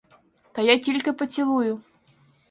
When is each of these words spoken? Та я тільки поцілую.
Та 0.51 0.61
я 0.61 0.79
тільки 0.79 1.13
поцілую. 1.13 1.81